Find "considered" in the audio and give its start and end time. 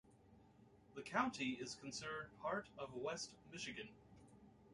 1.79-2.31